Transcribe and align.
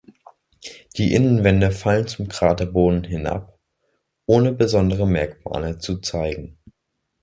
Die 0.97 1.13
Innenwände 1.13 1.69
fallen 1.69 2.07
zum 2.07 2.27
Kraterboden 2.27 3.03
hin 3.03 3.27
ab, 3.27 3.59
ohne 4.25 4.51
besondere 4.51 5.05
Merkmale 5.07 5.77
zu 5.77 5.97
zeigen. 5.99 6.57